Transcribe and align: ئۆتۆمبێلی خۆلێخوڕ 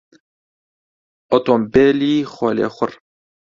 ئۆتۆمبێلی 1.31 2.15
خۆلێخوڕ 2.33 2.91